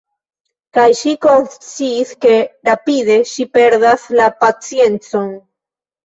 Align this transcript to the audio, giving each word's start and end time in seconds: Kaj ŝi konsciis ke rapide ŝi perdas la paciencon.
Kaj 0.75 0.85
ŝi 0.99 1.11
konsciis 1.25 2.13
ke 2.25 2.31
rapide 2.69 3.17
ŝi 3.33 3.45
perdas 3.59 4.07
la 4.21 4.31
paciencon. 4.39 5.29